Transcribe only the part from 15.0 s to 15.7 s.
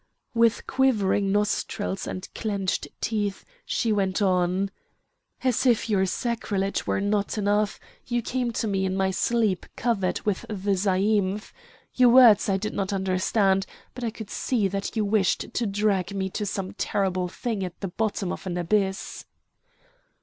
wished to